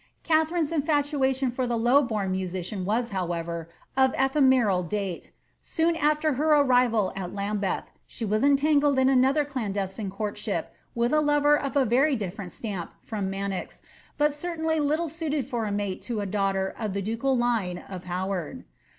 Ka 0.23 0.43
tharine's 0.45 0.71
infatuation 0.71 1.51
for 1.51 1.67
the 1.67 1.77
low 1.77 2.01
bom 2.01 2.31
musician 2.31 2.85
was, 2.85 3.09
however, 3.09 3.69
of 3.95 4.13
ephe 4.13 4.33
Aeial 4.33 4.89
date; 4.89 5.31
soon 5.61 5.93
aAer 5.93 6.37
her 6.37 6.55
arrival 6.59 7.13
at 7.15 7.35
Lambeth, 7.35 7.83
she 8.07 8.25
was 8.25 8.43
entangled 8.43 8.97
in 8.97 9.09
another 9.09 9.45
clandestine 9.45 10.09
courtship 10.09 10.73
with 10.95 11.13
a 11.13 11.21
lover 11.21 11.55
of 11.55 11.75
a 11.75 11.85
very 11.85 12.15
different 12.15 12.51
stamp 12.51 12.95
from 13.03 13.29
Bfanoz, 13.31 13.83
but 14.17 14.33
certainly 14.33 14.79
little 14.79 15.07
suited 15.07 15.45
for 15.45 15.65
a 15.67 15.71
mate 15.71 16.01
to 16.01 16.19
a 16.19 16.25
daughter 16.25 16.73
of 16.79 16.93
the 16.93 17.03
ducal 17.03 17.37
line 17.37 17.77
of 17.77 18.05
Howard. 18.05 18.65